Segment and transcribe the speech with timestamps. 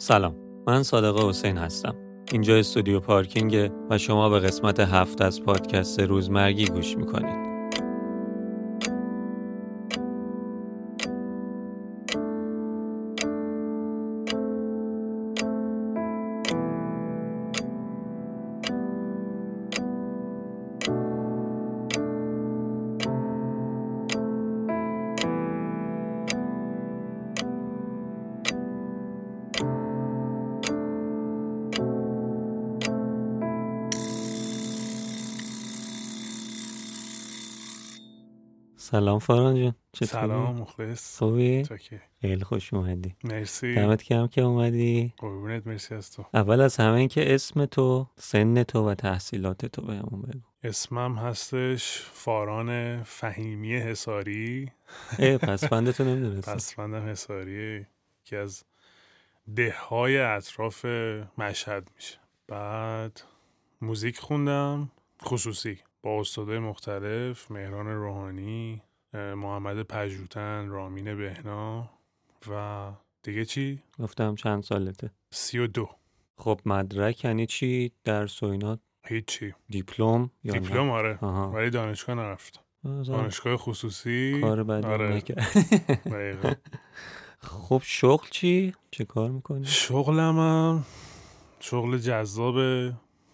[0.00, 0.34] سلام
[0.66, 1.94] من صادق حسین هستم.
[2.32, 7.37] اینجا استودیو پارکینگ و شما به قسمت هفت از پادکست روزمرگی گوش می‌کنید.
[39.18, 41.18] سلام فاران جان چطوری؟ سلام مخلص.
[41.18, 41.64] خوبی؟
[42.20, 43.14] خیلی خوش اومدی.
[43.24, 43.74] مرسی.
[43.74, 45.14] دمت کم که اومدی.
[45.16, 46.24] قربونت مرسی از تو.
[46.34, 50.40] اول از همه این که اسم تو سن تو و تحصیلات تو بهمون بگو.
[50.64, 54.72] اسمم هستش فاران فهیمی حساری
[55.18, 56.54] اه پس فندتو نمی‌دونستم.
[56.54, 57.86] پسفندم حساری
[58.24, 58.64] که از
[59.56, 60.84] ده های اطراف
[61.38, 62.18] مشهد میشه.
[62.48, 63.20] بعد
[63.80, 64.90] موزیک خوندم
[65.22, 68.82] خصوصی با استادای مختلف مهران روحانی.
[69.12, 71.90] محمد پژوتن رامین بهنا
[72.50, 72.92] و
[73.22, 75.10] دیگه چی؟ گفتم چند سالته.
[75.30, 75.88] سی و دو.
[76.36, 79.54] خب مدرک یعنی چی؟ درس و اینا؟ هیچی.
[79.68, 81.18] دیپلم یا؟ دیپلم آره.
[81.20, 81.50] آها.
[81.50, 84.40] ولی دانشگاه نرفتم بازم دانشگاه خصوصی.
[84.40, 85.22] کار بدی آره.
[87.40, 90.84] خب شغل چی؟ چه کار می‌کنی؟ شغلمم
[91.60, 92.54] شغل جذاب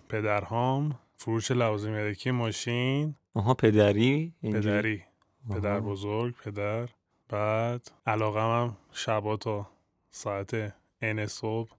[0.09, 3.15] پدرهام فروش لوازم یدکی ماشین.
[3.35, 5.03] آها پدری؟ پدری.
[5.51, 6.89] پدر بزرگ پدر
[7.29, 9.67] بعد علاقمم شبا تا
[10.11, 11.71] ساعت ان صبح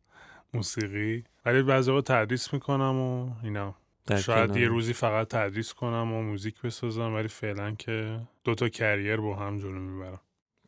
[0.54, 1.24] موسیقی.
[1.46, 3.76] ولی بعضی وقت تدریس می‌کنم و اینا.
[4.22, 4.56] شاید.
[4.56, 9.60] یه روزی فقط تدریس کنم و موزیک بسازم ولی فعلا که دوتا کریر با هم
[9.60, 10.22] جلو می‌برم.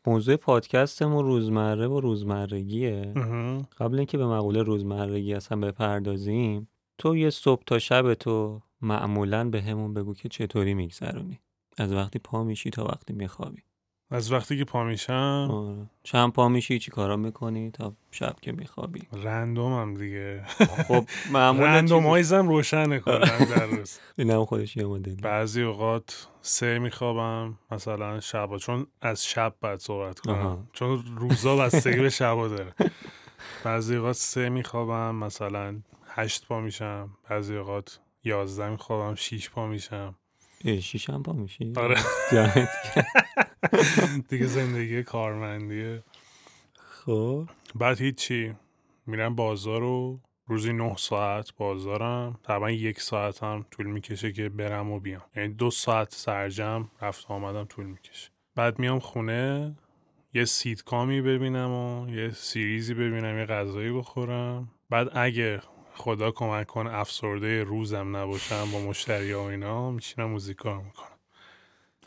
[0.07, 3.13] موضوع پادکستمون روزمره و روزمرگیه.
[3.77, 9.61] قبل اینکه به مقوله روزمرگی اصلا بپردازیم تو یه صبح تا شب تو معمولا به
[9.61, 11.39] همون بگو که چطوری میگذرونی.
[11.77, 13.61] از وقتی پا میشی تا وقتی میخوابی.
[14.11, 15.89] از وقتی که پا میشم؟ آره.
[16.03, 20.43] چند پا میشی چی کارا می‌کنی تا شب که میخوابی؟ رندومم دیگه.
[20.87, 23.19] خب معمولا رندومایزم روشنه کلا
[23.55, 23.99] در روز.
[24.17, 25.15] اینم خودش یه مدلی.
[25.15, 30.35] بعضی اوقات سه میخوابم مثلا شبا چون از شب بعد صحبت کنم.
[30.35, 30.63] آها.
[30.73, 32.73] چون روزا بستگی به شبا داره.
[33.63, 37.09] بعضی اوقات سه میخوابم مثلا هشت پا میشم.
[37.29, 40.15] بعضی اوقات یازده میخوابم شیش پا میشم.
[40.65, 41.95] اه، شیشم پا میشی؟ آره.
[44.29, 46.03] دیگه زندگی کارمندیه
[46.75, 47.49] خب.
[47.75, 48.53] بعد هیچی.
[49.05, 52.39] میرم بازار رو روزی نه ساعت بازارم.
[52.43, 55.21] تقریبا یک ساعت هم طول می‌کشه که برم و بیام.
[55.35, 58.29] یعنی دو ساعت سرجم رفت آمدم طول می‌کشه.
[58.55, 59.75] بعد میام خونه
[60.33, 64.71] یه سیتکامی ببینم و یه سیریزی ببینم یه غذایی بخورم.
[64.89, 65.61] بعد اگه
[65.97, 69.91] خدا کمک کن افسرده روزم نباشم با مشتری و اینا.
[69.91, 71.17] میشینم موزیک کار می‌کنم.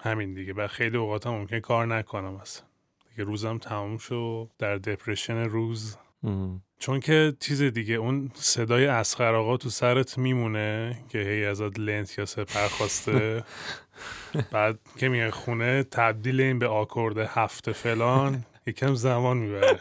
[0.00, 0.52] همین دیگه.
[0.52, 2.66] بعد خیلی اوقات هم ممکن کار نکنم اصلا.
[3.10, 4.50] دیگه روزم تموم شد.
[4.58, 5.96] در دپرشن روز.
[6.24, 6.62] ام.
[6.78, 12.18] چون که چیز دیگه اون صدای اسخر آقا تو سرت میمونه که هی ازت لنت
[12.18, 13.44] یا سپر خواسته.
[14.52, 18.44] بعد که میای خونه تبدیل این به آکورد هفته فلان.
[18.66, 19.78] یکم زمان می‌بره.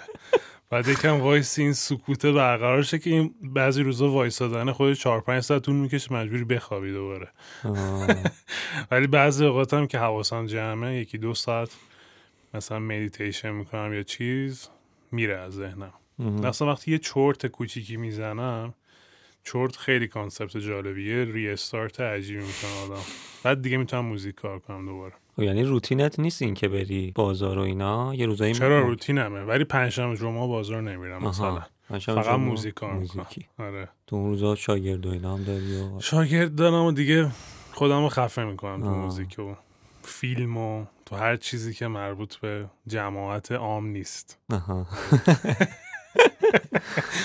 [0.70, 5.44] بعد یکم وایسی این سکوته برقرار شه که این بعضی روزا وایسادن خود 4 5
[5.44, 7.30] ساعت طول می‌کشه مجبوری بخوابی دوباره.
[8.92, 11.70] ولی بعضی اوقات هم که حواسم جمعه یکی دو ساعت
[12.54, 14.70] مثلا مدیتیشن می‌کنم یا چیز
[15.12, 16.46] میره از ذهنم ام.
[16.46, 18.74] اصلا وقتی یه چرت کوچیکی می‌زنم
[19.44, 23.04] چرت خیلی concept جالبیه restart عجیبی می‌کنه آدم
[23.44, 25.14] بعد دیگه می‌تونم موزیک کار کنم دوباره
[25.44, 30.18] یعنی روتینت نیست این که بری بازار و اینا؟ یه روزایی چرا روتینمه؟ ولی پنجشنبه
[30.18, 31.62] جمعه بازار نمیرم مثلا.
[32.00, 33.46] فقط موزیک کار موزیکی.
[33.60, 33.90] آره.
[34.08, 37.32] تو اون روزا شاگرد و اینا هم داری و شاگرد دارم و دیگه
[37.72, 38.90] خودم رو خفه می‌کنم تو.
[38.90, 39.54] موزیک و
[40.04, 44.38] فیلم و تو هر چیزی که مربوط به جماعت عام نیست.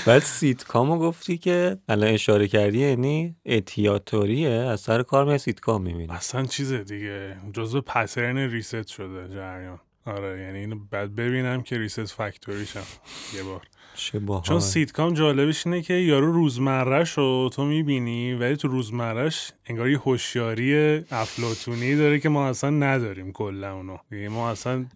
[0.06, 6.12] بعد سیتکامو گفتی که الان اشاره کردی یعنی اتیاتوریه از سر کار می سیتکام می‌بینی.
[6.12, 7.36] اصلا چیز دیگه.
[7.52, 9.80] جزو پترن ریست شده جریان.
[10.06, 12.86] آره یعنی اینو بعد ببینم که ریست فکتوریشم
[13.34, 13.62] یه بار.
[13.94, 14.42] چه باحال.
[14.42, 19.98] چون سیتکام جالبش اینه که یارو روزمرهش رو تو می‌بینی ولی تو روزمرهش انگار یه
[19.98, 23.96] هوشیاری افلاتونی داره که ما اصلا نداریم کلا اونو.
[24.10, 24.86] دیگه ما اصلا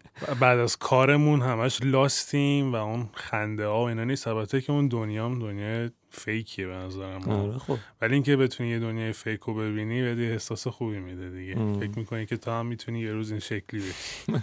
[0.40, 4.28] بعد از کارمون همش لاستیم و اون خنده ها و اینا نیست.
[4.28, 7.28] البته که اون دنیام دنیا فیکیه به نظرم.
[7.28, 7.76] آره خب.
[8.02, 11.58] ولی اینکه بتونی یه دنیای فیک رو ببینی یه احساس خوبی میده دیگه.
[11.58, 11.80] ام.
[11.80, 14.42] فکر می‌کنی که تو هم می‌تونی یه روز این شکلی بشی.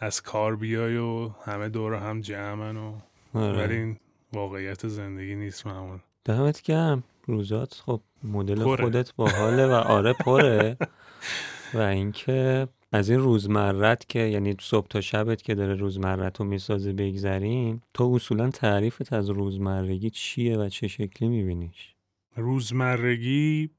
[0.00, 2.92] از کار بیای و همه دور هم جمعن و.
[3.34, 3.96] ولی این
[4.32, 7.04] واقعیت زندگی نیست معمول دمت گرم.
[7.26, 10.76] روزات خب مدل خودت باحاله و آره پره.
[11.74, 16.92] و اینکه از این روزمرت که یعنی صبح تا شبت که داره روزمرت رو می‌سازه
[16.92, 21.94] بگذریم تو اصولا تعریفت از روزمرگی چیه و چه شکلی میبینیش؟
[22.36, 23.70] روزمرگی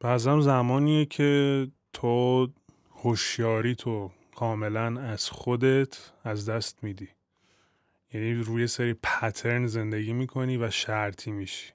[0.00, 2.48] بعضم زمانیه که تو
[2.96, 7.08] هوشیاری تو کاملا از خودت از دست میدی.
[8.14, 11.72] یعنی روی سری پترن زندگی می‌کنی و شرطی میشی.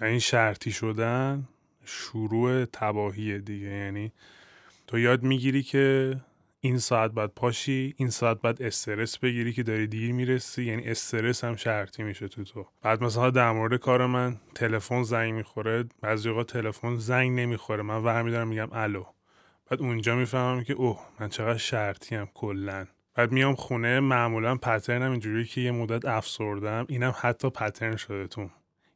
[0.00, 1.48] و این شرطی شدن
[1.84, 3.66] شروع تباهی دیگه.
[3.66, 4.12] یعنی
[4.86, 6.16] تو یاد می‌گیری که
[6.60, 10.64] این ساعت بعد پاشی این ساعت بعد استرس بگیری که داری دیر می‌رسی.
[10.64, 12.66] یعنی استرس هم شرطی میشه تو تو.
[12.82, 15.84] بعد مثلا در مورد کار من تلفن زنگ می‌خوره.
[16.00, 17.82] بعضی اوقات تلفن زنگ نمی‌خوره.
[17.82, 19.04] من ور دارم میگم الو.
[19.70, 22.86] بعد اونجا می‌فهمم که اوه من چقدر شرطی‌ام کلا.
[23.18, 26.86] بعد میام خونه معمولا pattern م اینجوری که یه مدت افسردم.
[26.88, 28.50] اینم حتی pattern شده تو.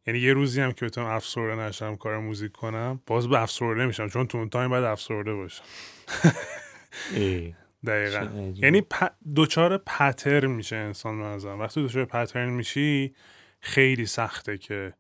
[0.07, 4.09] یعنی یه روزی هم که بتونم افسرده نشم کار موزیک کنم باز به افسرده میشم.
[4.09, 5.65] چون تو اون تایم باید افسرده باشم.
[7.87, 8.53] دقیقا.
[8.57, 8.95] یعنی پ...
[9.35, 13.15] دچار pattern میشه انسان به نظرم وقتی دچار pattern میشی
[13.61, 14.93] خیلی سخته که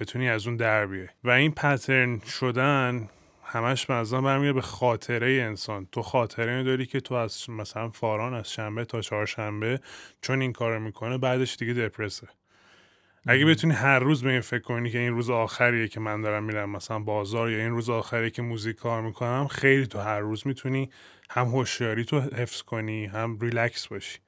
[0.00, 1.08] بتونی از اون در بیای.
[1.24, 3.08] و این pattern شدن
[3.54, 5.88] همش منظرم برمیگه به خاطره انسان.
[5.92, 9.80] تو خاطره داری که تو از مثلا فاران از شنبه تا چهارشنبه
[10.22, 12.28] چون این کارو می‌کنه بعدش دیگه دپرسه.
[13.26, 16.44] اگه بتونی هر روز به این فکر کنی که این روز آخریه که من دارم
[16.44, 20.46] میرم مثلا بازار یا این روز آخریه که موزیک کار می‌کنم خیلی تو هر روز
[20.46, 20.90] می‌تونی
[21.30, 24.18] هم هوشیاری تو حفظ کنی هم ریلکس باشی.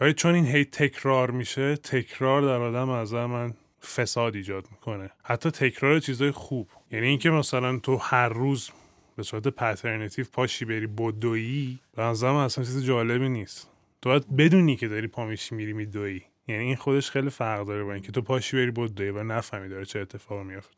[0.00, 3.54] ولی چون این هی تکرار میشه تکرار در آدم از من
[3.86, 5.10] فساد ایجاد می‌کنه.
[5.22, 6.68] حتی تکرار چیزای خوب.
[6.90, 8.70] یعنی اینکه مثلا تو هر روز
[9.16, 13.70] به صورت patternative پاشی بری بدویی به نظرم اصلا چیز جالبی نیست.
[14.02, 16.22] تو باید بدونی که داری پامیشی میری میدویی.
[16.48, 19.84] یعنی این خودش خیلی فرق داره با اینکه تو پاشی بری بدویی و نفهمی داره
[19.84, 20.74] چه اتفاقی میافته.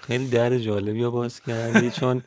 [0.00, 2.22] خیلی در جالبی باز کردی چون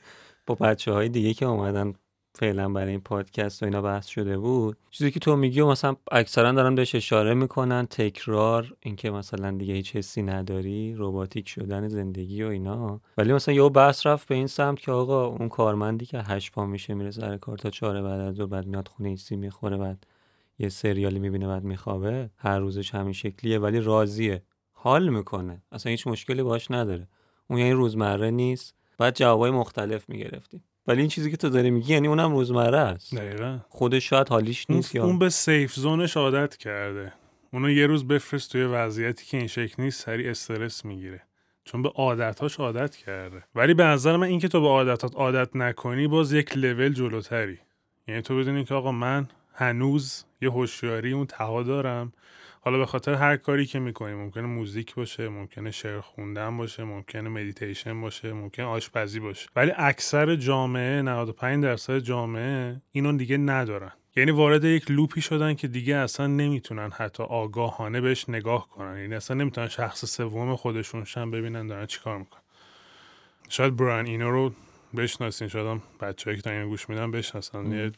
[0.46, 1.94] با بچه های دیگه که اومدن
[2.40, 4.78] فعلا برای این پادکست و اینا بحث شده بود.
[4.90, 9.74] چیزی که تو میگی و مثلا اکثرا دارن بهش اشاره می‌کنن تکرار اینکه مثلا دیگه
[9.74, 13.02] هیچ حسی نداری رباتیک شدن زندگی و اینا.
[13.18, 16.66] ولی مثلا یه بحث رفت به این سمت که آقا اون کارمندی که هشت پا
[16.66, 20.08] میشه میره سر کار تا چهار بعد از بعد میاد خونه ایسی می‌خوره بعد
[20.60, 22.30] یه سریالی می‌بینه بعد میخوابه.
[22.38, 24.44] هر روزش همین شکلیه ولی راضیه.
[24.74, 25.62] حال می‌کنه.
[25.72, 27.08] اصلا هیچ مشکلی باش نداره.
[27.50, 28.76] اون یعنی روزمره نیست.
[28.98, 30.64] بعد جوابای مختلف می‌گرفتیم.
[30.90, 33.16] ولی این چیزی که تو داری میگی یعنی اونم روزمره است.
[33.16, 33.60] دقیقا.
[33.70, 37.14] خودش شاید حالیش نیست اون, اون به سیف زونش عادت کرده.
[37.54, 41.22] اونو یه روز بفرست توی وضعیتی که این شکل نیست سری استرس می‌گیره.
[41.64, 43.44] چون به عادتهاش عادت کرده.
[43.56, 47.60] ولی به نظر من اینکه تو به عادتات عادت نکنی باز یک لول جلوتری.
[48.08, 52.14] یعنی تو بدونی که آقا من هنوز یه هوشیاری اون ته‌ها دارم.
[52.62, 57.30] حالا به خاطر هر کاری که می‌کنیم ممکنه موزیک باشه ممکنه شعر خوندن باشه ممکنه
[57.30, 59.50] مدیتیشن باشه ممکنه آشپزی باشه.
[59.56, 63.92] ولی اکثر جامعه 95 درصد جامعه اینو دیگه ندارن.
[64.16, 68.98] یعنی وارد یک loop ی شدن که دیگه اصلا نمی‌تونن حتی آگاهانه بهش نگاه کنن.
[68.98, 72.42] یعنی اصلا نمی‌تونن شخص سوم خودشون شن ببینن دارن چیکار می‌کنن.
[73.50, 74.54] شاید بران اینو رو
[74.98, 75.48] بشناسین.
[75.48, 77.72] شاید هم بچه‌ای که اینو گوش میدن بشناسن.
[77.72, 77.92] یه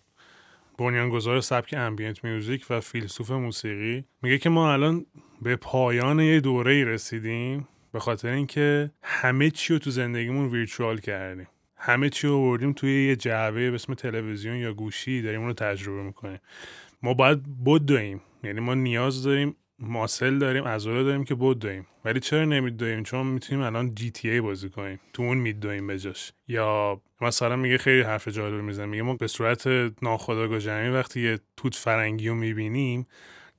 [0.77, 5.06] بنیانگذار سبک امبینت میوزیک و فیلسوف موسیقی میگه که ما الان
[5.41, 10.97] به پایان یه دوره ای رسیدیم به خاطر اینکه همه چی رو تو زندگیمون ویرچوال
[10.97, 11.47] کردیم.
[11.78, 15.54] همه چی رو بردیم توی یه جعبه به اسم تلویزیون یا گوشی داریم اون رو
[15.54, 16.40] تجربه می‌کنیم.
[17.04, 18.21] ما باید بدویم.
[18.44, 21.88] یعنی ما نیاز داریم ماسل داریم عضله داریم که بود داریم.
[22.06, 25.00] ولی چرا نمیدویم چون می‌تونیم الان جی تی ای بازی کنیم.
[25.14, 28.85] تو اون میدویم بجاش یا مثلا میگه خیلی حرف جالب می‌زنه.
[28.85, 29.68] میگه ما به صورت
[30.02, 33.07] ناخودآگاه جمعی وقتی یه توت فرنگی رو می‌بینیم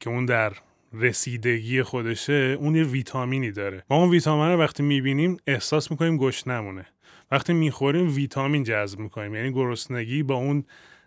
[0.01, 0.53] که اون در
[0.93, 3.85] رسیدگی خودشه اون یه ویتامینی داره.
[3.91, 6.87] ما اون ویتامین رو وقتی می‌بینیم احساس می‌کنیم گشت نمونه
[7.31, 9.35] وقتی می‌خوریم ویتامین جذب می‌کنیم.
[9.35, 10.65] یعنی گرسنگی با اون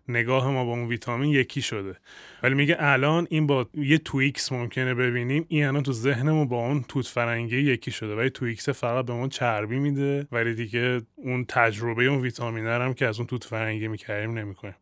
[0.07, 1.95] نگاه ما با اون ویتامین یکی شده.
[2.43, 5.45] ولی میگه الان این با یه تویکس ممکنه ببینیم.
[5.47, 8.15] این الان تو ذهنمون با اون توت فرنگی یکی شده.
[8.15, 10.27] ولی تویکس فقط به ما چربی میده.
[10.31, 14.75] ولی دیگه اون تجربه اون ویتامین هم که از اون توت فرنگی می‌کردیم نمی‌کنیم.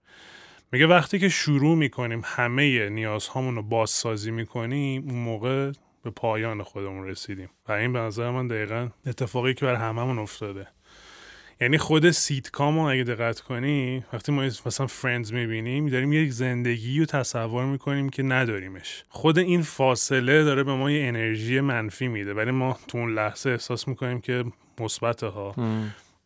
[0.72, 5.72] میگه وقتی که شروع می‌کنیم همه نیازهامون رو بازسازی می‌کنیم اون موقع
[6.04, 7.50] به پایان خودمون رسیدیم.
[7.68, 10.68] و این به نظر من دقیقا اتفاقی که بر هممون افتاده.
[11.64, 17.00] یعنی خود سیتکام رو اگه دقت کنی وقتی ما مثلا Friends می‌بینیم داریم یک زندگی
[17.00, 19.04] رو تصور می‌کنیم که نداریمش.
[19.10, 22.34] خود این فاصله داره به ما یه انرژی منفی میده.
[22.34, 24.44] ولی ما تو اون لحظه احساس می‌کنیم که
[24.80, 25.56] مثبت ها.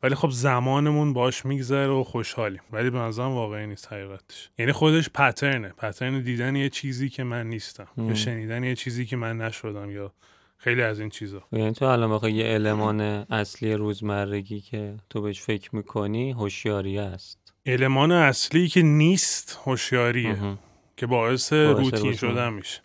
[0.03, 2.61] ولی خب زمانمون باش میگذره و خوشحالیم.
[2.71, 4.49] ولی به نظرم واقعی نیست حقیقتش.
[4.57, 7.87] یعنی خودش پترنه پترن دیدن یه چیزی که من نیستم.
[7.97, 10.13] یا شنیدن یه چیزی که من نشدم یا
[10.57, 11.43] خیلی از این چیزا.
[11.51, 17.53] یعنی تو الان بخوای یه المان اصلی روزمرگی که تو بهش فکر می‌کنی هوشیاری است.
[17.65, 20.57] المان اصلی که نیست هوشیاریه.
[20.97, 22.81] که باعث, روتین شدن میشه.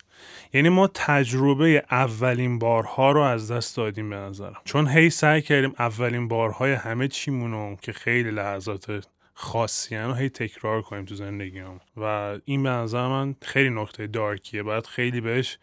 [0.53, 4.61] یعنی ما تجربه اولین بارها رو از دست دادیم به نظرم.
[4.65, 10.81] چون هی سعی کردیم اولین بارهای همه چیمونو که خیلی لحظات خاصی و هی تکرار
[10.81, 11.79] کنیم تو زندگی هم.
[11.97, 14.63] و این به نظر من خیلی نقطه دارکیه.
[14.63, 15.57] باید خیلی بهش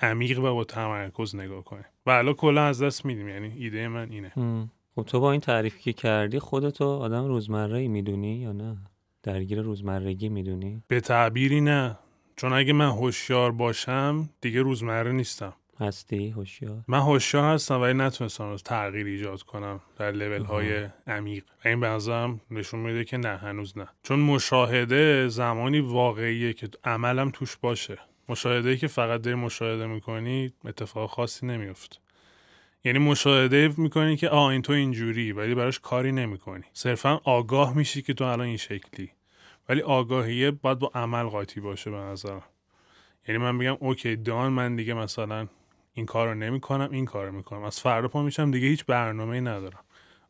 [0.00, 4.10] عمیق و با تمرکز نگاه کنیم و الان کلا از دست میدیم یعنی ایده من
[4.10, 4.32] اینه.
[4.94, 8.76] خب تو با این تعریفی که کردی خودتو آدم روزمره ای می‌دونی یا نه؟
[9.22, 11.98] درگیر روزمرگی می‌دونی؟ به تعبیری نه.
[12.36, 15.52] چون اگه من هوشیار باشم دیگه روزمره نیستم.
[15.80, 21.44] هستی؟ هوشیار؟ من هوشیار هستم ولی نتونستم تغییر ایجاد کنم در لول های عمیق.
[21.64, 23.88] این به نظرم نشون میده که نه هنوز نه.
[24.02, 27.98] چون مشاهده زمانی واقعیه که عملم توش باشه.
[28.28, 32.00] مشاهده که فقط داری مشاهده می‌کنی اتفاق خاصی نمیفت
[32.84, 36.64] یعنی مشاهده می‌کنی که آ این تو اینجوری ولی براش کاری نمی‌کنی.
[36.72, 39.10] صرفا آگاه میشی که تو الان این شکلی.
[39.68, 42.42] ولی آگاهیه باید با عمل قاطی باشه به نظرم.
[43.28, 45.48] یعنی من بگم اوکی دان من دیگه مثلا
[45.94, 47.62] این کار رو نمی کنم این کار رو می‌کنم.
[47.62, 49.80] از فردا پا میشم دیگه هیچ برنامه ای ندارم.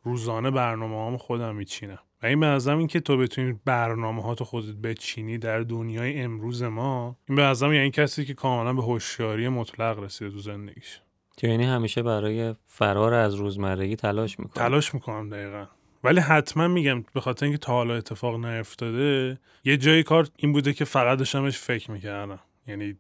[0.06, 1.98] روزانه برنامه هم خودم میچینم.
[2.22, 6.20] و این به نظرم این که تو بتونی برنامه ها تو خودت بچینی در دنیای
[6.20, 11.00] امروز ما این به نظرم یعنی کسی که کاملا به هوشیاری مطلق رسیده تو زندگیش.
[11.42, 15.66] یعنی همیشه برای فرار از روزمرگی تلاش می‌کنم تلاش می‌کنم دقیقا.
[16.04, 20.72] ولی حتما میگم به خاطر اینکه تا حالا اتفاق نیفتاده یه جایی کار این بوده
[20.72, 22.38] که فقط داشتمش فکر می‌کردم.
[22.66, 22.96] یعنی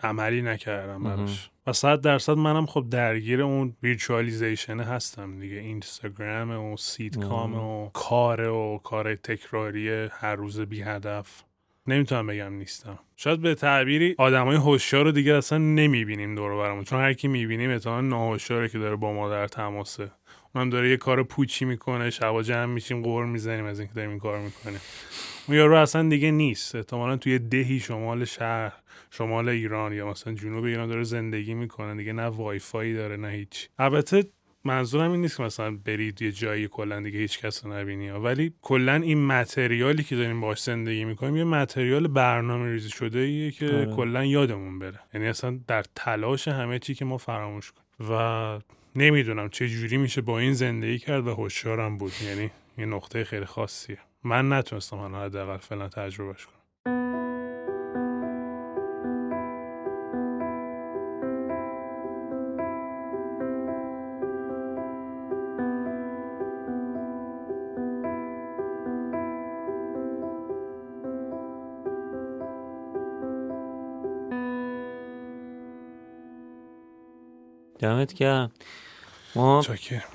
[0.00, 1.50] عملی نکردم براش.
[1.66, 5.56] و صد درصد منم خب درگیر اون virtualization هستم دیگه.
[5.56, 11.42] اینستاگرام و سیت کام و کار و کار تکراری هر روز بی هدف.
[11.86, 12.98] نمی‌تونم بگم نیستم.
[13.16, 16.84] شاید به تعبیری آدمای هوشیار رو دیگه اصلا نمی‌بینیم دور برمون.
[16.84, 20.10] چون هر کی می‌بینیم احتمالاً ناهوشیاره که داره با ما در تماسه.
[20.54, 24.18] اونم داره یه کار پوچی می‌کنه شبا جمع میشیم قور می‌زنیم از اینکه داریم این
[24.18, 24.80] کار می‌کنیم.
[25.48, 26.74] اون یارو اصلا دیگه نیست.
[26.74, 28.72] احتمالا توی دهی شمال شهر.
[29.16, 31.94] شمال ایران یا مثلا جنوب ایران داره زندگی می‌کنه.
[31.94, 33.68] دیگه نه وایفایی داره نه هیچ.
[33.78, 34.24] البته
[34.64, 38.10] منظورم این نیست که مثلا برید یه جایی کلا دیگه هیچ کس رو نبینی.
[38.10, 43.50] ولی کلا این متریالی که داریم باش زندگی می‌کنیم یه متریال برنامه ریزی شده ایه
[43.50, 43.94] که آره.
[43.96, 45.00] کلا یادمون بره.
[45.14, 48.10] یعنی اصلا در تلاش همه چی که ما فراموش کنیم.
[48.10, 48.60] و
[48.96, 52.12] نمی‌دونم چه جوری میشه با این زندگی کرد و هوشیارم بود.
[52.24, 53.98] یعنی یه نقطه خیلی خاصیه.
[54.24, 56.55] من نتونستم حالا حداقل فعلا تجربهش کنم.
[77.78, 78.50] دمت گرم.
[79.36, 79.62] ما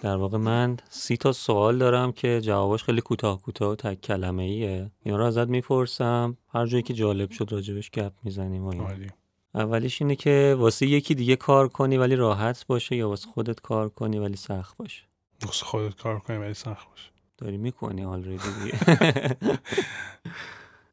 [0.02, 4.44] در واقع من سی تا سوال دارم که جوابش خیلی کوتاه کوتاه و تک کلمه
[4.44, 6.38] ایه اینا رو ازت می‌پرسم.
[6.54, 8.68] هر جایی که جالب شد راجبش گپ می‌زنیم
[9.56, 13.90] اولیش اینه که واسه یکی دیگه کار کنی ولی راحت باشه یا واسه خودت کار
[13.90, 15.04] کنی ولی سخت باشه؟
[15.46, 17.10] واسه خودت کار کنی ولی سخت باشه.
[17.38, 18.38] داری می‌کنی آلردی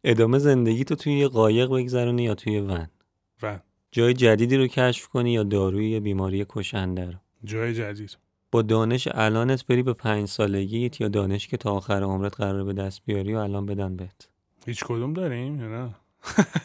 [0.05, 2.89] ادامه زندگی تو توی یه قایق بگذرونی یا توی ون؟
[3.43, 3.61] ون.
[3.93, 7.13] جای جدیدی رو کشف کنی یا داروی یا بیماری کشنده رو؟
[7.45, 8.19] جای جدید.
[8.51, 12.73] با دانش الانت بری به پنج سالگیت یا دانش که تا آخر عمرت قرار به
[12.73, 14.29] دست بیاری و الان بدن بهت.
[14.67, 15.95] هیچ کدوم داریم یا نه؟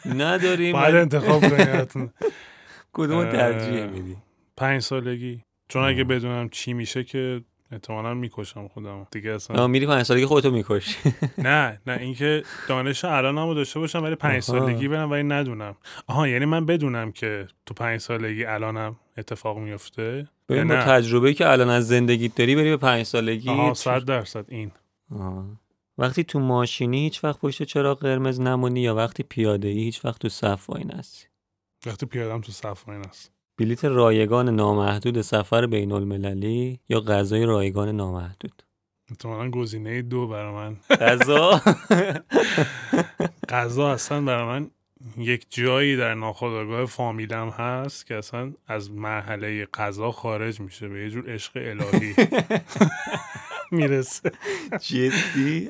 [0.24, 2.12] نداریم بعد انتخاب کنیم
[2.92, 4.16] کدوم ترجیح میدی؟
[4.56, 5.44] پنج سالگی.
[5.68, 9.06] چون اگه بدونم چی میشه که احتمالا می‌کشم خودم.
[9.10, 10.96] دیگه اصلا میری پنج سالگی خودتو می‌کشی.
[11.38, 15.76] نه نه اینکه دانش الانمو داشته باشم ولی پنج سالگی برم ولی ندونم.
[16.06, 21.50] آها یعنی من بدونم که تو پنج سالگی الانم اتفاق میفته ببین با تجربه که
[21.50, 24.70] الان از زندگیت داری بری به پنج سالگی آها صد درصد این.
[25.18, 25.44] آه.
[25.98, 30.20] وقتی تو ماشینی هیچ وقت پشت چرا قرمز نمونی یا وقتی پیاده ای هیچ وقت
[30.20, 31.26] تو صف وای نستی
[31.86, 37.88] وقتی پیادم تو صف وای نست بلیت رایگان نامحدود سفر بین المللی یا غذای رایگان
[37.88, 38.62] نامحدود؟
[39.10, 40.76] احتمالا گزینه دو برای من.
[40.90, 41.60] غذا؟
[43.48, 44.70] غذا اصلا برای من
[45.18, 51.10] یک جایی در ناخودآگاه فامیلم هست که اصلا از مرحله غذا خارج میشه به یه
[51.10, 52.14] جور عشق الهی
[53.72, 54.32] می‌رسه.
[54.80, 55.68] جدی؟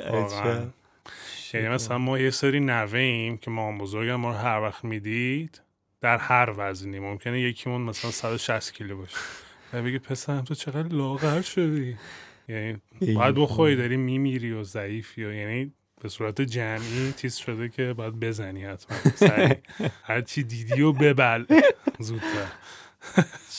[1.55, 5.63] یعنی مثلا ما یه سری نوه ایم که ما بزرگم ما رو هر وقت می‌دید
[6.04, 6.99] در هر وزنی.
[6.99, 9.16] ممکنه یکیمون مثلا 160 کیلو باشه.
[9.73, 11.96] و بگی پسرم تو چقدر لاغر شدی؟
[12.49, 12.80] یعنی
[13.14, 18.20] باید بخوری داری میمیری و ضعیفی و یعنی به صورت جمعی تیز شده که باید
[18.20, 18.96] بزنی حتما.
[20.02, 21.44] هر چی دیدی و ببل.
[21.99, 22.52] زودتر.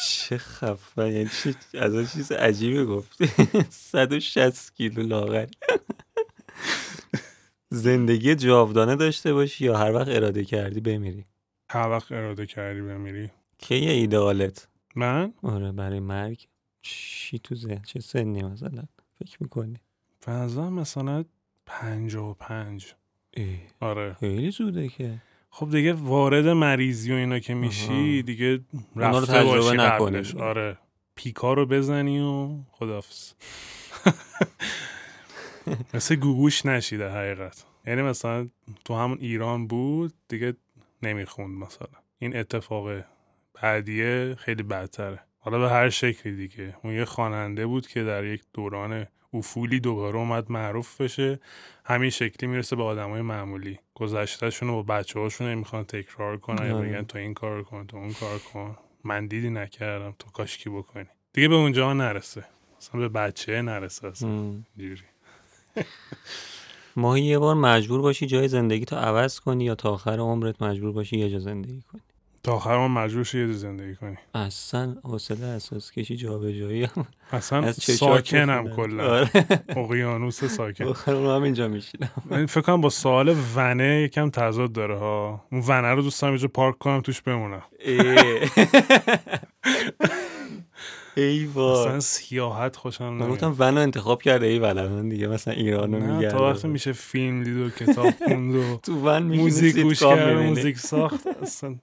[0.02, 1.12] چه خفه.
[1.12, 3.30] یعنی چی؟ از چیز عجیبه گفتی.
[3.70, 5.48] 160 کیلو لاغر.
[7.70, 11.26] زندگی جاودانه داشته باشی یا هر وقت اراده کردی بمیری؟
[11.70, 13.30] هر وقت اراده کردی بمیری.
[13.58, 16.48] کی ایدئالت؟ من؟ آره برای مرگ.
[16.82, 18.84] چی تو ذهن؟ چه سنی مثلا؟
[19.20, 19.80] فکر می‌کنی؟
[20.28, 21.26] نظرم مثلا
[21.66, 22.94] پنج و پنج.
[23.80, 24.14] آره.
[24.14, 25.22] خیلی زوده که.
[25.50, 28.54] خب دیگه وارد مریضی و اینا که میشی دیگه
[28.96, 29.78] رو رفته تجربه باشی.
[29.78, 30.36] قبلش.
[30.36, 30.78] آره.
[31.16, 33.34] پیکا رو بزنی و خدافز
[35.94, 37.66] مثل گوگوش نشیده حقیقت.
[37.88, 38.48] یعنی مثلا
[38.86, 40.54] تو همون ایران بود دیگه
[41.06, 41.88] نمی‌خوند مثلا.
[42.20, 43.04] این اتفاق
[43.62, 45.20] بعدیه خیلی بدتره.
[45.40, 46.76] حالا به هر شکلی دیگه.
[46.84, 51.40] اون یه خواننده بود که در یک دوران افولی دوباره اومد معروف بشه.
[51.86, 53.80] همین شکلی می‌رسه به آدمای معمولی.
[53.96, 56.90] گذشتهشون رو با بچه هاشون می‌خوان تکرار کنن یا آره.
[56.90, 58.78] بگن تو این کار کن تو اون کار کن.
[59.04, 62.46] من دیدی نکردم تو کاشکی بکنی؟ دیگه به اونجا نرسه.
[62.78, 64.54] اصلا به بچه نرسه اصلا.
[66.96, 70.92] ماهی یه بار مجبور باشی جای زندگی تو عوض کنی یا تا آخر عمرت مجبور
[70.92, 72.02] باشی یه جا زندگی کنی؟
[72.44, 74.16] تا آخر ما مجبور شی یه جا زندگی کنی.
[74.34, 78.76] اصلا حوصله اساس کشی جابجایی هم اصلا از ساکنم.
[78.76, 79.12] کلا.
[79.12, 79.30] آره.
[79.70, 80.84] اقیانوس ساکن.
[80.84, 82.10] آخر عمر هم اینجا میشینم.
[82.26, 85.44] من فکر کنم با سوال ونه یکم تضاد داره ها.
[85.52, 87.64] اون ونه رو دوست دارم یه جا پارک کنم توش بمونم.
[91.18, 93.30] ای مثلا وای سیاحت خوشم من نمیاد.
[93.30, 96.38] گفتم ونو انتخاب کرده ای من دیگه مثلا ایرانو میگرده.
[96.38, 100.38] تا وقتی میشه فیلم دید و کتاب خوند و تو ون موزیک گوش کرد.
[100.38, 101.76] موزیک ساخت اصلا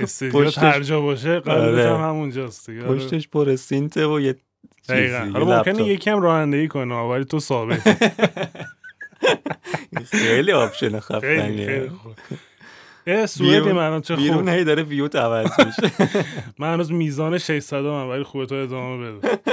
[0.00, 1.96] استدیو پشتش- هر جا باشه قلبت آره.
[1.96, 2.94] هم همونجاست دیگه آره.
[2.98, 4.36] پشتش پر سینته و یه
[4.88, 5.30] دقیقاً.
[5.32, 7.80] حالا ممکنه هم رانندگی کنه ولی تو ثابت.
[10.12, 11.90] خیلی آپشن خفنیه.
[13.08, 14.24] اه سوئدی من چه خوب.
[14.24, 15.92] بیرون هی داره ویوت عوض میشه.
[16.58, 19.38] من هنوز میزان 600 هم ولی خوبه تو ادامه بده.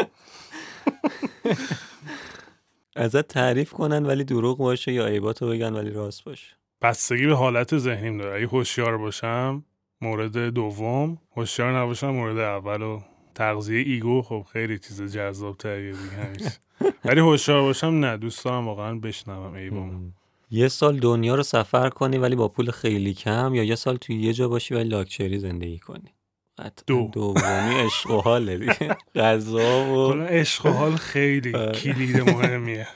[2.95, 6.47] ازت تعریف کنن ولی دروغ باشه یا عیباتو بگن ولی راست باشه.
[6.81, 8.37] بستگی به حالت ذهنیم داره.
[8.37, 9.63] اگه هوشیار باشم
[10.01, 11.17] مورد دوم.
[11.37, 13.01] هوشیار نباشم مورد اول و
[13.35, 14.21] تغذیه ایگو.
[14.21, 16.51] خب خیلی چیز جذاب تریه دیگه
[17.05, 20.13] ولی هوشیار باشم نه دوست دارم واقعا بشنوم ایبام
[20.51, 24.15] یه سال دنیا رو سفر کنی ولی با پول خیلی کم یا یه سال توی
[24.15, 26.13] یه جا باشی ولی لاکچری زندگی کنی
[26.57, 27.09] قطعاً دو.
[27.13, 31.71] دومی عشق و حاله دیگه غذا و عشق و حال خیلی آره.
[31.71, 32.87] کلید مهمیه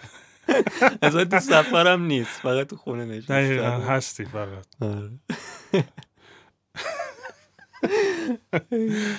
[1.02, 5.12] اصلا تو سفرم نیست فقط تو خونه دقیقا نشستم هستی فقط آره.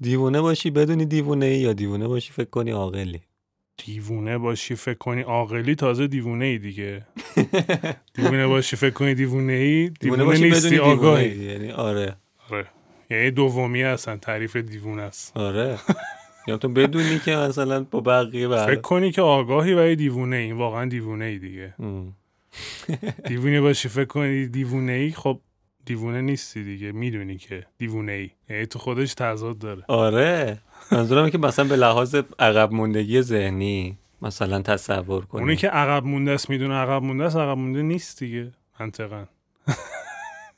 [0.00, 3.22] دیوونه باشی بدونی دیوونه ای یا دیوونه باشی فکر کنی عاقلی
[3.76, 7.06] دیوونه باشی فکر کنی عاقلی تازه دیوونه ای دیگه.
[8.14, 11.28] دیوونه باشی فکر کنی دیوونه ای دیوونه, باشی نیستی دیوونه آگاهی.
[11.44, 12.16] یعنی آره.
[12.50, 12.66] آره.
[13.10, 15.36] یعنی دومی هستن تعریف دیوونه است.
[15.36, 15.78] آره.
[16.48, 20.52] یا تو بدونی که مثلا با بقیه فکر بر کنی که آگاهی ولی دیوونه ای
[20.52, 21.74] واقعا دیوونه ای دیگه.
[23.26, 25.40] دیوونه باشی فکر کنی دیوونه ای خب
[25.84, 29.82] دیوونه نیستی دیگه می‌دونی که دیوونه ای یعنی تو خودش تضاد داره.
[29.88, 30.58] آره.
[30.92, 35.40] منظورم که مثلا به لحاظ عقب موندگی ذهنی مثلا تصور کنی.
[35.40, 39.24] اونی که عقب مونده است می‌دونه عقب مونده است عقب مونده نیست دیگه منطقا.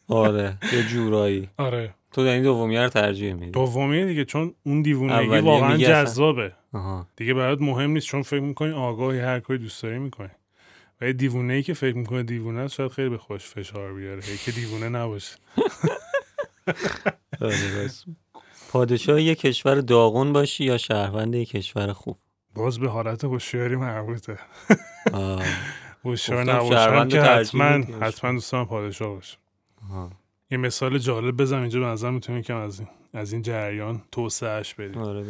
[0.09, 1.49] آره یه جورایی.
[1.57, 1.95] آره.
[2.13, 3.51] تو یعنی دومی رو ترجیح میدی.
[3.51, 5.77] دومی دیگه چون اون دیوونگی واقعا.
[5.77, 6.53] جذابه.
[7.17, 10.29] دیگه برات مهم نیست چون فکر می‌کنی آگاهی هر کاری دوست داری می‌کنی.
[11.05, 14.51] ولی دیوونه ای که فکر می‌کنه دیوونه است شاید خیلی به خوش فشار بیاره که
[14.53, 15.37] دیوونه نباشه
[17.41, 17.91] آره.
[18.71, 22.19] پادشاه یه کشور داغون باشی یا شهروند یه کشور خوب
[22.55, 24.39] باز به حالت هوشیاری مربوطه.
[26.05, 27.65] هوشیار نباشم که حتما.
[28.01, 29.39] حتما دوست دارم پادشاه باشم.
[30.51, 34.75] یه مثال جالب بزنم اینجا به نظر می‌تونیم که از این از این جریان توسعهش
[34.75, 35.25] بدیم آره.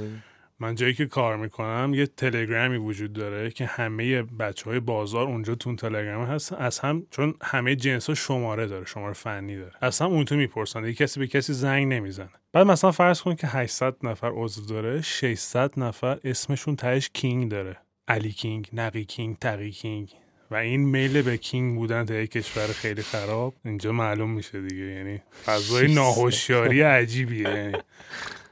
[0.61, 5.55] من جایی که کار می‌کنم یه تلگرامی وجود داره که همه بچه های بازار اونجا
[5.55, 9.73] تو اون تلگرام هستن از هم چون همه جنس ها شماره داره شماره فنی داره.
[9.81, 10.85] از هم اون تو می‌پرسن.
[10.85, 12.31] یه کسی به کسی زنگ نمی‌زنه.
[12.53, 17.77] بعد مثلا فرض کن که 800 نفر عضو داره 600 نفر اسمشون تهش کینگ داره.
[18.09, 20.13] علی king نقی king تقی king.
[20.51, 24.85] و این میل به king بودن در یک کشور خیلی خراب اینجا معلوم میشه دیگه.
[24.85, 25.99] یعنی فضای 600.
[25.99, 27.49] ناهوشیاری عجیبیه.
[27.49, 27.79] یعنی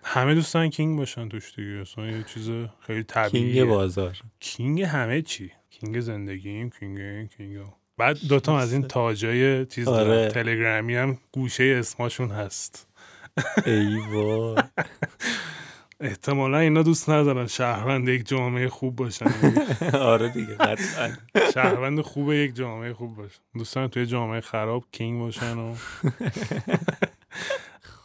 [0.04, 1.80] همه دوستان king باشن توش دیگه.
[1.80, 3.54] اصلا یه چیز خیلی طبیعیه.
[3.54, 4.16] king بازار.
[4.40, 5.50] king همه چی.
[5.70, 7.58] king زندگیم king king.
[7.98, 10.28] بعد دوتا از این تاجای چیز آره.
[10.28, 12.88] تلگرامی هم گوشه اسمشون هست.
[13.66, 14.56] ای وای.
[16.00, 19.26] احتمالا اینا دوست ندارن شهروند یک جامعه خوب باشن.
[19.94, 21.10] آره دیگه قطعا.
[21.54, 23.40] شهروند خوب یک جامعه خوب باشن.
[23.54, 25.74] دوستان توی جامعه خراب king باشن و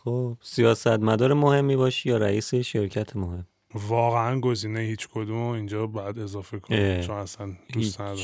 [0.08, 6.60] خب سیاستمدار مهمی باشی یا رئیس شرکت مهم؟ واقعا گزینه هیچ کدوم اینجا باید اضافه
[6.60, 7.02] کنم.
[7.02, 8.18] چون اصلا دوست ندارم.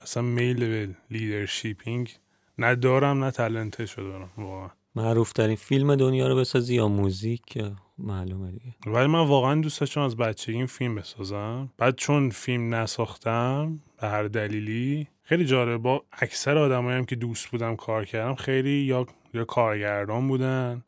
[0.00, 2.16] اصلا میل به leadershipping
[2.58, 4.70] نه دارم نه talent شو دارم واقعا.
[4.94, 7.64] معروف ترین فیلم دنیا رو بسازی یا موزیک؟
[7.98, 8.74] معلومه دیگه.
[8.86, 11.70] ولی من واقعا دوست داشتم از بچگی این فیلم بسازم.
[11.78, 17.48] بعد چون فیلم نساختم به هر دلیلی خیلی جالب با اکثر آدمایی هم که دوست
[17.48, 20.82] بودم کار کردم خیلی یا یا کارگردان بودن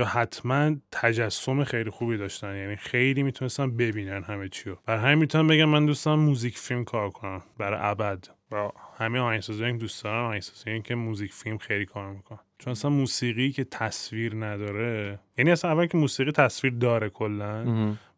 [0.00, 2.56] یا حتما تجسم خیلی خوبی داشتن.
[2.56, 4.76] یعنی خیلی می‌تونستن ببینن همه چیو.
[4.86, 7.42] برای همین می‌تونم بگم من دوستم موزیک فیلم کار کنم.
[7.58, 8.28] برای ابد.
[8.52, 12.38] و همه آهنگسازایی که دوست دارم آهنگسازایی که موزیک فیلم خیلی کار می‌کنن.
[12.58, 17.64] چون اصلا موسیقی که تصویر نداره یعنی اصلا اول که موسیقی تصویر داره کلا.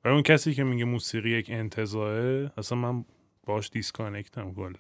[0.05, 3.05] و اون کسی که میگه موسیقی یک انتظاره اصلا من
[3.47, 4.79] باش دیسکانکتم کلا.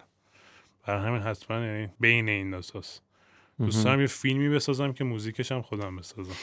[0.87, 3.03] برای همین حتما یعنی بین این داستاست
[3.59, 6.35] دوست دارم یه فیلمی بسازم که موزیکش هم خودم بسازم.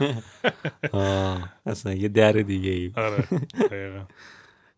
[1.66, 2.92] اصلا یه در دیگه ای.
[2.96, 4.06] آره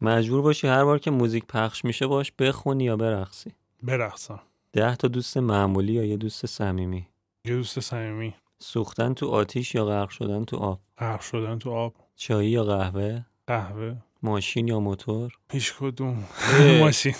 [0.00, 4.40] مجبور باشی هر بار که موزیک پخش میشه باش بخونی یا برقصی؟ برقصم.
[4.72, 7.08] ده تا دوست معمولی یا یه دوست صمیمی؟
[7.44, 8.34] یه دوست صمیمی.
[8.58, 11.94] سوختن تو آتیش یا غرق شدن تو آب؟ غرق شدن تو آب.
[12.16, 13.96] چایی یا قهوه؟ قهوه.
[14.22, 16.24] ماشین یا موتور؟ هیچ کدوم.
[16.80, 17.14] ماشین.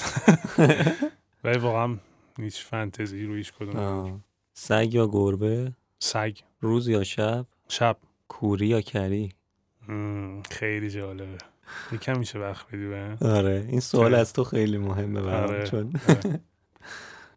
[1.44, 1.96] ولی واقعا
[2.38, 4.24] هیچ فانتزی رو هیچ کدوم.
[4.60, 6.38] سگ یا گربه؟ سگ.
[6.60, 7.96] روز یا شب؟ شب.
[8.28, 9.32] کوری یا کری؟
[10.50, 11.38] خیلی جالبه.
[11.92, 15.66] یکم میشه وقت بدی به؟ آره این سوال چرا؟ از تو خیلی مهمه برام آره.
[15.66, 15.92] چون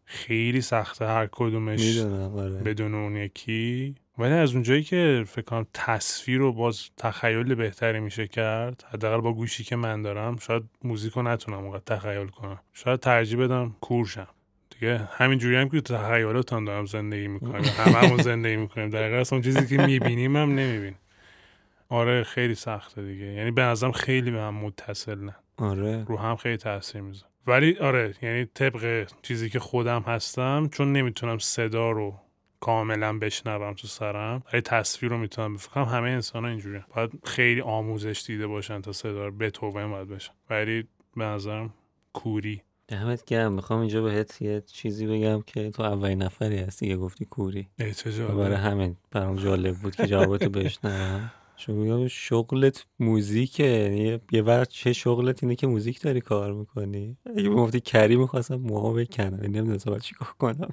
[0.04, 1.80] خیلی سخته هر کدومش.
[1.80, 2.50] می‌دونم آره.
[2.54, 3.94] بدون اون یکی.
[4.18, 9.32] ولی از اونجایی که فکر کنم تصویر رو باز تخیل بهتری میشه کرد حداقل با
[9.32, 12.60] گوشی که من دارم شاید موزیک رو نتونم اونقدر تخیل کنم.
[12.72, 14.28] شاید ترجیح بدم کورشم
[14.82, 15.08] دیگه.
[15.12, 17.62] همین جوری هم که تو دارم زندگی می‌کنم.
[17.86, 18.90] هممون زندگی می‌کنیم.
[18.90, 20.98] دقیقا اصلا اون چیزی که می‌بینیم هم نمی‌بینیم.
[21.88, 23.24] آره خیلی سخته دیگه.
[23.24, 25.36] یعنی به نظرم خیلی به هم متصل نه.
[25.56, 26.04] آره.
[26.08, 27.32] رو هم خیلی تاثیر می‌ذاره.
[27.46, 32.14] ولی آره یعنی طبق چیزی که خودم هستم چون نمی‌تونم صدا رو
[32.60, 37.60] کاملا بشنوم تو سرم ولی تصویر رو می‌تونم بفکرم همه انسان ها اینجوری باید خیلی
[37.60, 40.32] آموزش دیده باشن تا صدا رو بتوون باید بشن.
[40.50, 40.84] ولی
[41.16, 41.74] به نظرم
[42.12, 42.62] کوری.
[42.88, 47.24] دمت گرم می‌خوام اینجا بهت یه چیزی بگم که تو اولین نفری هستی که گفتی
[47.24, 47.68] کوری.
[48.18, 51.30] برای همین برام جالب بود که جوابتو بشنوم
[51.68, 57.48] میگم شغلت موزیکه یعنی یه وقت چه شغلت اینه که موزیک داری کار می‌کنی اگه
[57.48, 60.68] گفتی کری می‌خواستم موها بکنم یعنی نمی‌دونم باید چیکار کنم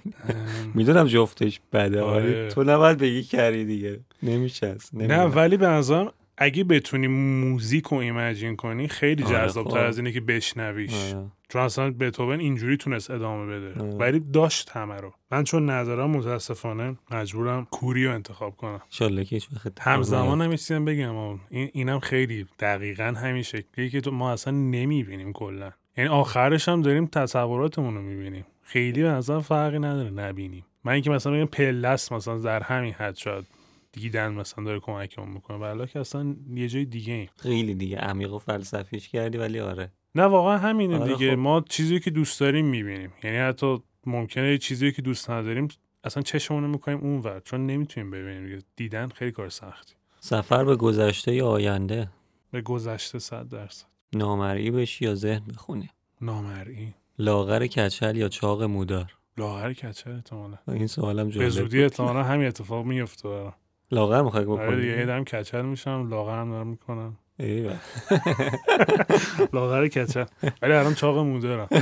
[0.74, 2.48] می‌دونم جفتش بده آره.
[2.48, 4.76] تو نباید بگی کری دیگه نمیشه.
[4.93, 5.24] نه.
[5.24, 9.88] ولی به نظرم اگه بتونی موزیک رو ایمجین کنی خیلی آره، جذابتر خب.
[9.88, 11.32] از اینه که بشنویش آره.
[11.49, 13.91] چون اصلا بتوون اینجوری تونست ادامه بده آره.
[13.91, 19.36] ولی داشت همه رو من چون ندارم متاسفانه مجبورم کوری رو انتخاب کنم انشالله که
[19.36, 21.39] هیچ وقت همزمان هم چیزی بگم آه.
[21.49, 26.82] این اینم خیلی دقیقا همین شکلیه که تو ما اصلا نمی‌بینیم کلا یعنی آخرش هم
[26.82, 32.12] داریم تصوراتمون رو می‌بینیم خیلی به نظر فرقی نداره نبینیم من اینکه مثلا بگم پلس
[32.12, 33.59] مثلا در همین حد شاید
[33.99, 35.57] دیدن مثلا داره کمکمون می‌کنه.
[35.57, 37.29] ولی که اصلا یه جای دیگه ایم.
[37.38, 39.91] خیلی دیگه عمیق و فلسفیش کردی ولی آره.
[40.15, 41.31] نه واقعا همینه آره دیگه.
[41.31, 41.38] خب.
[41.38, 43.13] ما چیزی که دوست داریم می‌بینیم.
[43.23, 45.67] یعنی حتی ممکنه چیزی که دوست نداریم
[46.03, 47.39] اصلا چشمون می‌کنیم اون ور.
[47.39, 49.93] چون نمی‌تونیم ببینیم دیدن خیلی کار سختی.
[50.19, 52.09] سفر به گذشته یا آینده؟
[52.51, 53.85] به گذشته صد درصد.
[54.13, 55.89] نامرئی بشی یا ذهن بخونی؟
[56.21, 56.93] نامرئی.
[57.19, 60.57] لاغر کچل یا چاق مودار؟ لاغر کچه احتمالا.
[60.67, 63.53] این سوالم جالب به زودی احتمالا همین اتفاق میفته برام.
[63.91, 67.17] لاغر می‌خوای آره دیگه بکنی هیدم کچل میشم لاغرم دارم می‌کنم.
[69.54, 70.25] لاغر کچل.
[70.62, 71.67] ولی الان چاق موده دارم.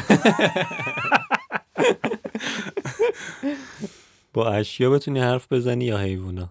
[4.33, 6.49] با اشیا بتونی حرف بزنی یا حیوونا؟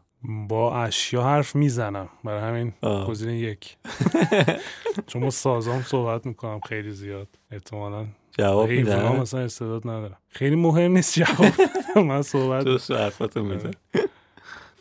[0.49, 2.09] با اشیا حرف می‌زنم.
[2.25, 2.73] برای همین.
[3.07, 3.77] گزینه یک.
[5.07, 7.29] چون با سازام صحبت می‌کنم خیلی زیاد.
[7.51, 8.07] احتمالا
[8.39, 10.19] جواب حیوانا میدن مثلا استعداد ندارم.
[10.29, 11.53] خیلی مهم نیست جواب
[11.97, 13.71] من صحبت تو حرفاتو میزن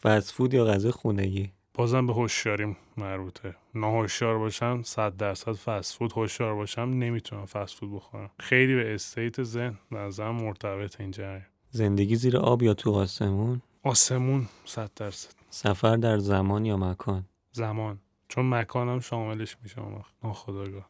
[0.05, 3.55] فست فود یا غذا خونگی؟ بازم به هوشیاریم مربوطه.
[3.75, 8.29] ناهوشیار باشم صد درصد فست فود هوشیار باشم نمی‌تونم فست فود بخورم.
[8.39, 11.45] خیلی به استیت ذهن نظرم مرتبط این جریان.
[11.69, 15.33] زندگی زیر آب یا تو آسمون؟ آسمون صد درصد.
[15.49, 17.99] سفر در زمان یا مکان؟ زمان.
[18.27, 19.81] چون مکانم شاملش میشه
[20.23, 20.89] ناخودآگاه.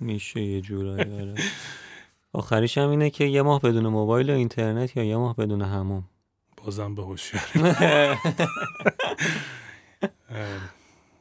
[0.00, 1.34] میشه یه جورایی آره.
[2.32, 6.04] آخریش هم اینه که یه ماه بدون موبایل و اینترنت یا یه ماه بدون هموم
[6.64, 7.46] بازم به هوشیاری.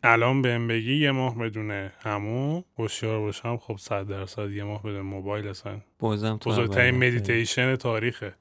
[0.04, 5.02] الان بهم بگی یه ماه بدون همون هوشیار باشم خب صد درصد یه ماه بدون
[5.02, 5.82] موبایل اصلا.
[6.00, 8.36] بازم تو بزرگترین مدیتیشن تاریخه.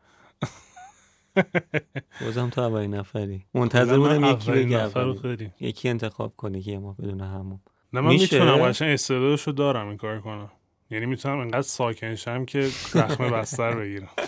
[2.21, 3.47] بازم تو اولین نفری.
[3.55, 7.61] منتظر بودم یکی بگه یکی انتخاب کنه که ما بدون همون
[7.93, 10.51] نه من؟ می‌تونم قشنگ استعدادشو دارم این کار کنم.
[10.91, 14.09] یعنی می‌تونم انقدر ساکن شم که زخم بستر بگیرم.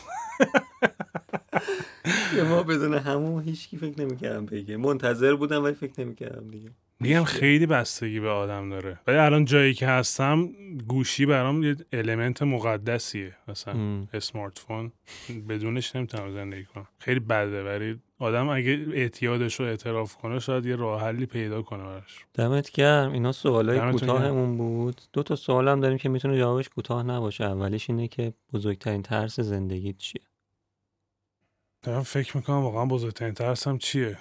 [2.36, 4.76] که ما بدون همون هیچکی فکر نمی‌کردم بگه.
[4.76, 6.70] منتظر بودم ولی فکر نمی‌کردم دیگه.
[7.00, 9.00] میگم خیلی بستگی به آدم داره.
[9.06, 10.48] ولی الان جایی که هستم
[10.88, 13.36] گوشی برام یه المنت مقدسیه.
[13.48, 14.06] مثلا.
[14.12, 14.92] اسمارت فون
[15.48, 16.86] بدونش نمی‌تونم زندگی کنم.
[16.98, 21.82] خیلی بده ولی آدم اگه اعتیادش رو اعتراف کنه شاید یه راه حلی پیدا کنه
[21.82, 22.24] براش.
[22.34, 23.12] دمت گرم.
[23.12, 25.00] اینا سوالای کوتاهمون بود.
[25.12, 27.44] دو تا سوال هم داریم که می‌تونه جوابش کوتاه نباشه.
[27.44, 30.22] اولیش اینه که بزرگترین ترس زندگی چیه؟
[31.82, 34.18] دارم فکر می‌کنم واقعا بزرگترین ترسم چیه؟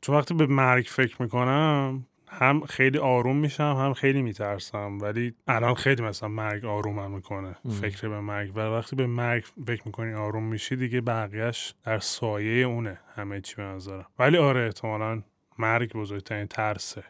[0.00, 4.98] چون وقتی به مرگ فکر می‌کنم هم خیلی آروم میشم هم خیلی میترسم.
[5.00, 7.70] ولی الان خیلی مثلا مرگ آرومم می‌کنه ام.
[7.70, 8.52] فکر به مرگ.
[8.54, 13.56] و وقتی به مرگ فکر می‌کنی آروم میشی دیگه بقیهش در سایه اونه همه چی
[13.56, 14.06] به نظرم.
[14.18, 15.22] ولی آره احتمالا
[15.58, 17.04] مرگ بزرگترین ترسه.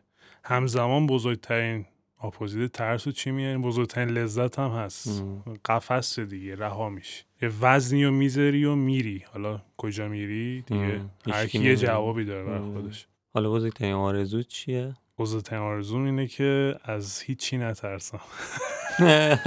[0.44, 1.86] همزمان بزرگترین
[2.22, 5.24] اپوزیت ترس و چی میاری بزرگترین لذت هم هست.
[5.64, 9.24] قفس دیگه رها میشی یه وزنی رو می‌ذاری و میری.
[9.32, 11.00] حالا کجا میری؟ دیگه.
[11.32, 11.76] هر یه.
[11.76, 12.74] جوابی داره ام.
[12.74, 13.06] خودش.
[13.34, 18.20] حالا بزرگترین آرزو چیه؟ بزرگترین آرزوم اینه که از هیچی نترسم.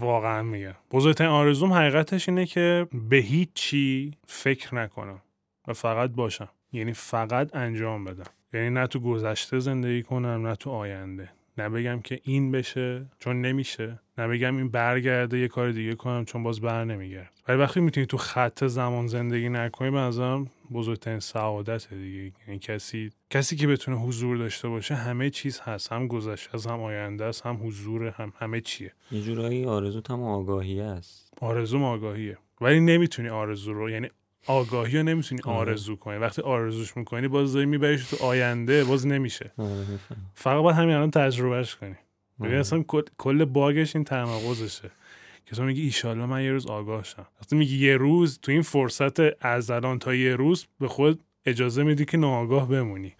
[0.00, 0.74] واقعا میگم.
[0.90, 5.22] بزرگترین آرزوم حقیقتش اینه که به هیچ چی فکر نکنم.
[5.68, 6.48] و فقط باشم.
[6.72, 8.30] یعنی فقط انجام بدم.
[8.52, 11.30] یعنی نه تو گذشته زندگی کنم نه تو آینده.
[11.58, 14.00] نه بگم که این بشه چون نمیشه.
[14.18, 17.30] نه بگم این برگرده یه کار دیگه کنم چون باز بر نمیگرد.
[17.48, 22.32] ولی وقتی می‌تونی تو خط زمان زندگی نکنی به نظرم بزرگترین سعادت دیگه.
[22.46, 25.92] یعنی کسی کسی که بتونه حضور داشته باشه همه چیز هست.
[25.92, 28.92] هم گذشته است هم آینده است هم حضور هم همه چیه.
[29.10, 31.34] یه جورایی آرزوت هم آگاهی است.
[31.40, 32.38] آرزوم آگاهیه.
[32.60, 34.08] ولی نمی‌تونی آرزو رو یعنی
[34.46, 35.56] آگاهی رو نمی‌تونی آره.
[35.70, 36.16] آرزو کنی.
[36.16, 39.52] وقتی آرزوش می‌کنی باز داری میبریش تو آینده باز نمیشه.
[39.58, 39.84] آره
[40.34, 41.94] فقط باید همین الان تجربهش کنی.
[42.40, 42.60] ببین آره.
[42.60, 42.84] اصلا
[43.18, 44.90] کل- باگش این تناقضشه
[45.46, 47.26] که تو میگی ایشالله من یه روز آگاه شم.
[47.40, 51.82] وقتی میگی یه روز تو این فرصت از الان تا یه روز به خود اجازه
[51.82, 53.14] میدی که ناآگاه بمونی.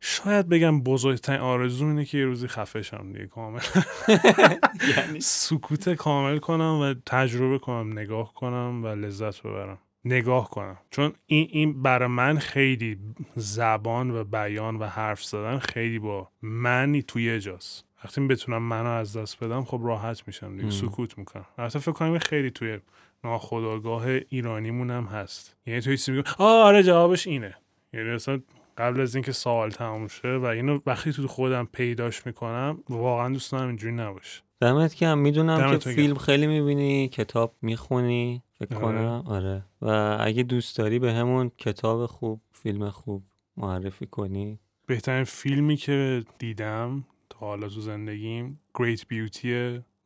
[0.00, 3.60] شاید بگم بزرگترین آرزو اینه که یه روزی خفه شم دیگه کامل.
[4.96, 9.78] یعنی؟ سکوت کامل کنم و تجربه کنم نگاه کنم و لذت ببرم.
[10.06, 10.78] نگاه کنم.
[10.90, 12.98] چون این این برای من خیلی
[13.34, 17.84] زبان و بیان و حرف زدن خیلی با منی توی جاست.
[18.04, 20.70] وقتی بتونم منو از دست بدم خب راحت میشم دیگه.
[20.70, 21.46] سکوت می‌کنم.
[21.58, 22.78] البته فکر کنم خیلی توی
[23.24, 25.56] ناخودآگاه ایرانیمون هم هست.
[25.66, 27.54] یعنی توی چیزی میگم آره جوابش اینه.
[27.92, 28.40] یعنی اصلا
[28.78, 33.52] قبل از اینکه سوال تموم شه و اینو وقتی تو خودم پیداش می‌کنم واقعا دوست
[33.52, 34.42] دارم اینجوری نباشه.
[34.60, 35.18] دمت گرم.
[35.18, 35.90] می‌دونم که.
[35.90, 38.84] فیلم خیلی می‌بینی کتاب می‌خونی فکر آره.
[38.84, 39.22] کنم.
[39.26, 39.64] آره.
[39.82, 43.22] و اگه دوست داری به همون کتاب خوب فیلم خوب
[43.56, 44.58] معرفی کنی.
[44.86, 49.46] بهترین فیلمی که دیدم تا حالا تو زندگیم Great Beauty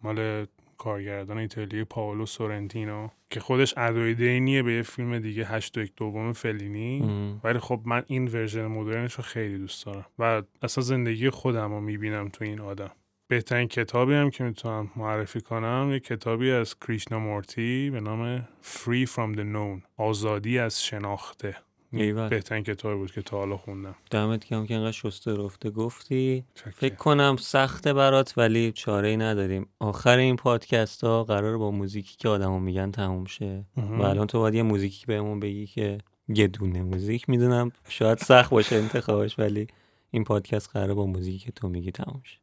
[0.02, 0.46] مال
[0.80, 5.92] کارگردان ایتالیایی پاولو سورنتینو که خودش ادای دینیه به یه فیلم دیگه هشت و یک
[5.96, 7.00] دوم فلینی.
[7.02, 7.40] ام.
[7.44, 11.80] ولی خب من این ورژن مدرنش رو خیلی دوست دارم و اصلا زندگی خودم رو
[11.80, 12.90] می‌بینم تو این آدم.
[13.28, 19.06] بهترین کتابی هم که می‌تونم معرفی کنم یه کتابی از کریشنا مورتی به نام Free
[19.06, 21.56] from the Known آزادی از شناخته.
[21.92, 22.28] ایول.
[22.28, 23.94] بهترین کتابی بود که تا حالا خوندم.
[24.10, 26.44] دمت گرم که اینقدر شسته رفته گفتی.
[26.54, 26.70] چکه.
[26.70, 29.66] فکر کنم سخته برات ولی چاره ای نداریم.
[29.78, 33.64] آخر این پادکست ها قرار با موزیکی که آدمو میگن تموم شه.
[33.76, 35.98] و الان تو باید یه موزیکی بهمون بگی که
[36.28, 37.28] یه دونه موزیک.
[37.28, 39.66] می‌دونم شاید سخت باشه انتخابش ولی
[40.10, 42.38] این پادکست قرار با موزیکی که تو میگی تموم شه.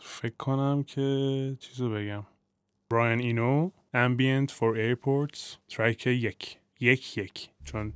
[0.00, 2.26] فکر کنم که چیزو بگم.
[2.90, 6.58] براین اینو Ambient for Airports ترک یک.
[6.80, 7.48] یک یک.
[7.64, 7.92] چون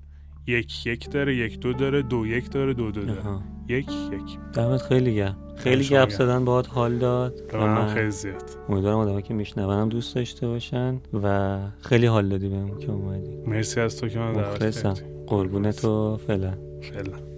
[0.50, 3.20] یک یک داره یک دو داره دو یک داره دو دو داره.
[3.20, 3.42] آها.
[3.68, 4.38] یک یک.
[4.54, 5.36] دمت خیلی گرم.
[5.56, 6.08] خیلی گپ.
[6.08, 8.42] زدن باهات حال داد من خیلی زیاد.
[8.68, 13.36] امیدوارم آدمایی که میشنونم دوست داشته باشن و خیلی حال دادی بهمون که اومدی.
[13.46, 15.00] مرسی از تو که من دعوت کردی.
[15.26, 16.54] قربون تو فعلا.
[16.82, 17.29] فعلا.